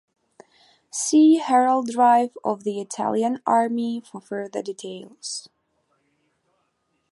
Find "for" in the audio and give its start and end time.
4.03-4.19